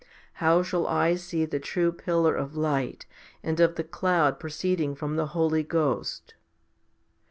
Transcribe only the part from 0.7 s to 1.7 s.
I see the